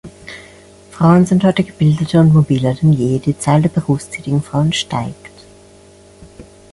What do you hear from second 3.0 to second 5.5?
die Zahl der berufstätigen Frauen steigt.